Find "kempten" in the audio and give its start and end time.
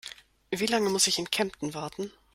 1.29-1.75